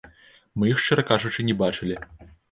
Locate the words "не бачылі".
1.49-1.99